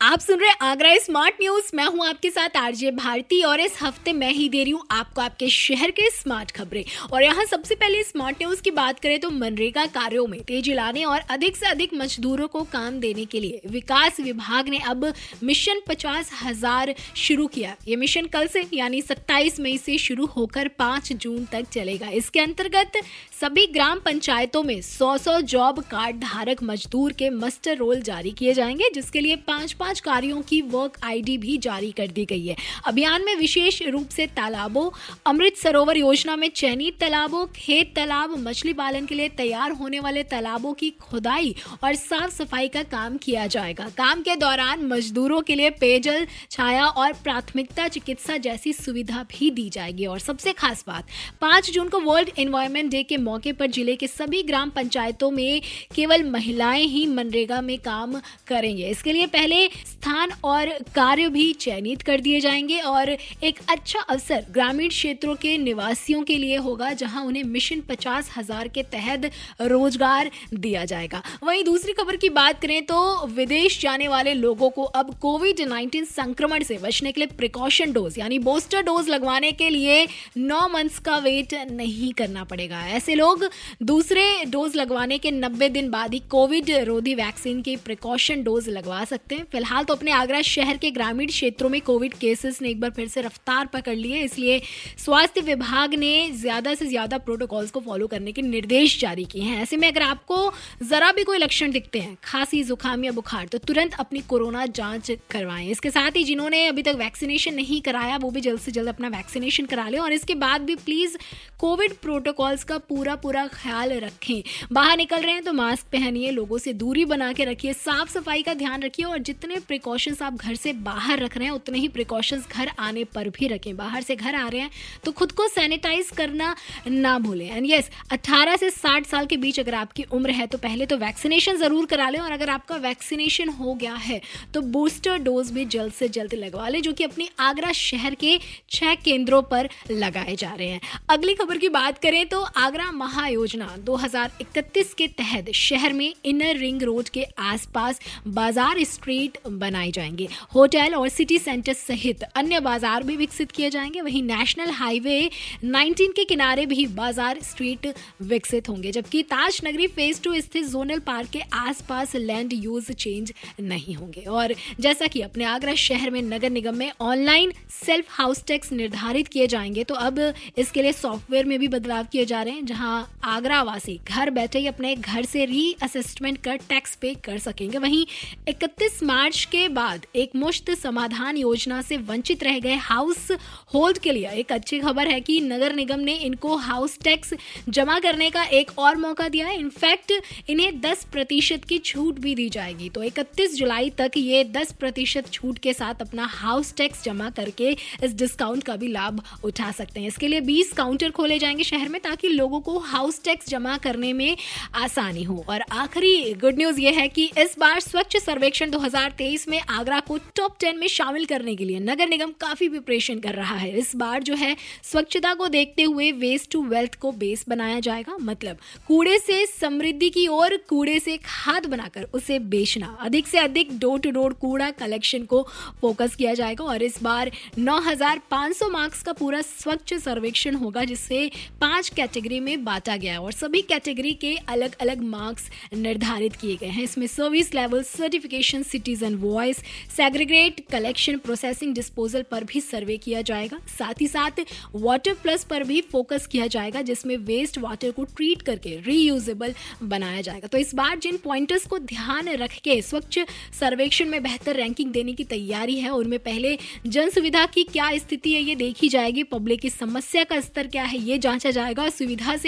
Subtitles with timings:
[0.00, 4.12] आप सुन रहे आगरा स्मार्ट न्यूज़। मैं हूँ आपके साथ आरजे भारती और इस हफ़्ते
[4.12, 8.02] मैं ही दे रही हूँ आपको आपके शहर के स्मार्ट खबरें। और यहाँ सबसे पहले
[8.02, 11.94] स्मार्ट न्यूज़ की बात करें तो मनरेगा कार्यों में तेज़ी लाने और अधिक से अधिक
[11.94, 15.12] मजदूरों को काम देने के लिए विकास विभाग ने अब
[15.42, 20.68] मिशन पचास हज़ार शुरू किया। ये मिशन कल से, यानी सत्ताईस मई से शुरू होकर
[20.78, 23.00] पाँच जून तक चलेगा। इसके अंतर्गत
[23.40, 28.54] सभी ग्राम पंचायतों में सौ सौ जॉब कार्ड धारक मजदूर के मस्टर रोल जारी किए
[28.54, 32.56] जाएँगे, जिसके लिए पाँच पाँच कार्यों की वर्क आईडी भी जारी कर दी गई है।
[32.86, 34.90] अभियान में विशेष रूप से तालाबों,
[35.26, 40.22] अमृत सरोवर योजना में चयनित तालाबों, खेत तालाब, मछली पालन के लिए तैयार होने वाले
[40.22, 45.54] तालाबों की खुदाई और साफ़ सफ़ाई का काम किया जाएगा। काम के दौरान मजदूरों के
[45.54, 51.06] लिए पेयजल, छाया और प्राथमिकता चिकित्सा जैसी सुविधा भी दी जाएगी। और सबसे खास बात,
[51.40, 55.60] पाँच जून को वर्ल्ड एनवायरमेंट डे के मौके पर ज़िले के सभी ग्राम पंचायतों में
[55.94, 58.14] केवल महिलाएँ ही मनरेगा में काम
[58.48, 64.00] करेंगे। इसके लिए पहले स्थान और कार्य भी चयनित कर दिए जाएँगे और एक अच्छा
[64.00, 69.30] अवसर ग्रामीण क्षेत्रों के निवासियों के लिए होगा, जहाँ उन्हें मिशन पचास हज़ार के तहत
[69.62, 74.82] रोज़गार दिया जाएगा। वहीं दूसरी खबर की बात करें तो विदेश जाने वाले लोगों को
[74.94, 79.70] अब कोविड 19 संक्रमण से बचने के लिए प्रिकॉशन डोज, यानी बूस्टर डोज लगवाने के
[79.70, 80.06] लिए
[80.38, 83.44] नौ मंथ्स का वेट नहीं करना पड़ेगा। ऐसे लोग
[83.84, 89.04] दूसरे डोज लगवाने के 90 दिन बाद ही कोविड रोधी वैक्सीन की प्रिकॉशन डोज लगवा
[89.06, 92.80] सकते हैं। फ़िलहाल तो अपने आगरा शहर के ग्रामीण क्षेत्रों में कोविड केसेस ने एक
[92.80, 94.60] बार फिर से रफ्तार पकड़ ली है, इसलिए
[94.98, 99.62] स्वास्थ्य विभाग ने ज़्यादा से ज़्यादा प्रोटोकॉल्स को फॉलो करने के निर्देश जारी किए हैं।
[99.62, 100.52] ऐसे में अगर आपको
[100.84, 105.10] जरा भी कोई लक्षण दिखते हैं, खांसी, जुकाम या बुखार तो तुरंत अपनी कोरोना जाँच
[105.30, 108.88] करवाएँ। इसके साथ ही जिन्होंने अभी तक वैक्सीनेशन नहीं कराया, वो भी जल्द से जल्द
[108.88, 111.16] अपना वैक्सीनेशन करा लें। और इसके बाद भी प्लीज़
[111.60, 116.30] कोविड प्रोटोकॉल्स का पूरा पूरा पूरा ख्याल रखें। बाहर निकल रहे हैं तो मास्क पहनिए,
[116.30, 120.34] लोगों से दूरी बना के रखिए साफ़ सफ़ाई का ध्यान रखिए और जितने प्रिकॉशंस आप
[120.34, 124.02] घर से बाहर रख रहे हैं, उतने ही प्रिकॉशंस घर आने पर भी रखें। बाहर
[124.02, 124.70] से घर आ रहे हैं
[125.04, 126.54] तो खुद को सैनिटाइज करना
[126.88, 130.58] ना भूलें। एंड यस 18 से 60 साल के बीच अगर आपकी उम्र है तो
[130.58, 134.20] पहले तो वैक्सीनेशन ज़रूर करा लें और अगर आपका वैक्सीनेशन हो गया है
[134.54, 138.38] तो बूस्टर डोज भी जल्द से जल्द लगवा लें, जो कि अपनी आगरा शहर के
[138.70, 143.66] छह केंद्रों पर लगाए जा रहे हैं। अगली खबर की बात करें तो आगरा महायोजना
[143.84, 150.94] 2031 के तहत शहर में इनर रिंग रोड के आसपास बाज़ार स्ट्रीट बनाए जाएँगे। होटल
[150.94, 155.18] और सिटी सेंटर सहित अन्य बाज़ार भी विकसित किए जाएँगे। वहीं नेशनल हाईवे
[155.66, 157.86] 19 के किनारे भी बाज़ार स्ट्रीट
[158.22, 163.32] विकसित होंगे, जबकि ताज नगरी फ़ेज़ टू स्थित जोनल पार्क के आसपास लैंड यूज़ चेंज
[163.60, 168.44] नहीं होंगे। और जैसा कि अपने आगरा शहर में नगर निगम में ऑनलाइन सेल्फ हाउस
[168.46, 170.18] टैक्स निर्धारित किए जाएँगे तो अब
[170.58, 172.85] इसके लिए सॉफ्टवेयर में भी बदलाव किए जा रहे हैं, जहाँ
[173.24, 177.78] आगरा वासी घर बैठे ही अपने घर से री असेसमेंट कर टैक्स पे कर सकेंगे।
[177.78, 178.06] वहीं
[178.48, 183.30] 31 मार्च के बाद एक मुश्त समाधान योजना से वंचित रह गए हाउस
[183.74, 187.34] होल्ड के लिए। एक अच्छी खबर है कि नगर निगम ने इनको हाउस टैक्स
[187.68, 190.12] जमा करने का एक और मौका दिया है। इनफैक्ट
[190.48, 195.30] इन्हें 10 प्रतिशत की छूट भी दी जाएगी। तो 31 जुलाई तक ये 10 प्रतिशत
[195.32, 200.00] छूट के साथ अपना हाउस टैक्स जमा करके इस डिस्काउंट का भी लाभ उठा सकते
[200.00, 203.76] हैं। इसके लिए 20 काउंटर खोले जाएँगे शहर में ताकि लोगों को हाउस टैक्स जमा
[203.76, 204.36] करने में
[204.74, 209.60] आसानी हो। और आखिरी गुड न्यूज़ ये है कि इस बार स्वच्छ सर्वेक्षण 2023 में
[209.60, 213.54] आगरा को टॉप टेन में शामिल करने के लिए नगर निगम काफ़ी प्रिपरेशन कर रहा
[213.54, 217.80] है। इस बार जो है स्वच्छता को देखते हुए वेस्ट टू वेल्थ को बेस बनाया
[217.80, 223.38] जाएगा। मतलब कूड़े से समृद्धि की ओर कूड़े से खाद बनाकर उसे बेचना। अधिक से
[223.38, 225.42] अधिक डोर टू डोर कूड़ा कलेक्शन को
[225.80, 231.88] फोकस किया जाएगा और इस बार 9,500 मार्क्स का पूरा स्वच्छ सर्वेक्षण होगा जिससे पाँच
[231.88, 236.66] कैटेगरी में बांटा गया है और सभी कैटेगरी के अलग अलग मार्क्स निर्धारित किए गए
[236.68, 239.58] हैं। इसमें service level certification citizen voice
[239.96, 244.40] segregate collection processing disposal पर भी सर्वे किया जाएगा। साथ ही साथ
[244.76, 250.20] वाटर प्लस पर भी फोकस किया जाएगा, जिसमें वेस्ट वाटर को ट्रीट करके रीयूजेबल बनाया
[250.20, 253.18] जाएगा। तो इस बार जिन पॉइंटर्स को ध्यान रख के स्वच्छ
[253.60, 256.56] सर्वेक्षण में बेहतर रैंकिंग देने की तैयारी है, उनमें पहले
[256.86, 260.82] जन सुविधा की क्या स्थिति है, ये देखी जाएगी। पब्लिक की समस्या का स्तर क्या
[260.84, 262.45] है, ये जांचा जाएगा। और सुविधा से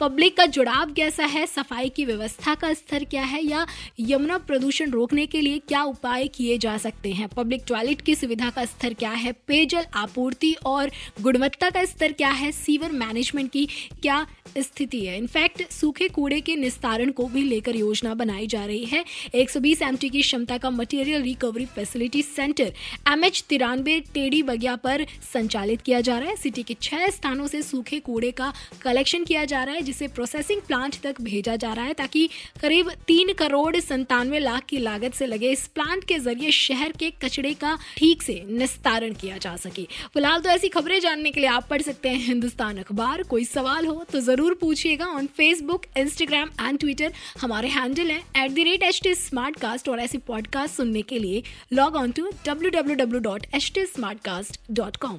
[0.00, 3.66] पब्लिक का जुड़ाव कैसा है, सफ़ाई की व्यवस्था का स्तर क्या है, या
[4.00, 7.28] यमुना प्रदूषण रोकने के लिए क्या उपाय किए जा सकते हैं?
[7.28, 9.32] पब्लिक टॉयलेट की सुविधा का स्तर क्या है?
[9.32, 10.90] पेयजल आपूर्ति और
[11.20, 12.52] गुणवत्ता का स्तर क्या है?
[12.52, 13.68] सीवर मैनेजमेंट की
[14.02, 14.26] क्या
[14.58, 15.18] स्थिति है?
[15.18, 19.04] इनफैक्ट, सूखे कूड़े के निस्तारण को भी लेकर योजना बनाई जा रही है।
[19.34, 22.72] 120 एमटी की क्षमता का material recovery facility centre,
[23.12, 27.46] M H तिरानवे टेढ़ी बगिया पर संचालित किया जा रहा है। सिटी के छह स्थानों
[27.46, 28.52] से सूखे कूड़े का
[28.82, 32.28] कलेक्शन किया जा रहा है, जिसे प्रोसेसिंग प्लांट तक भेजा जा रहा है, ताकि
[32.62, 37.10] करीब तीन करोड़ संतानवे लाख की लागत से लगे इस प्लांट के ज़रिए शहर के
[37.22, 41.48] कचड़े का ठीक से निस्तारण किया जा सके। फ़िलहाल तो ऐसी खबरें जानने के लिए
[41.50, 46.50] आप पढ़ सकते हैं हिंदुस्तान अखबार। कोई सवाल हो तो ज़रूर पूछिएगा on Facebook Instagram
[46.60, 50.74] and Twitter हमारे हैंडल है at the rate H T smart cast और ऐसी पॉडकास्ट
[50.74, 51.42] सुनने के लिए
[51.72, 55.18] log on to W W W dot H T smart cast dot com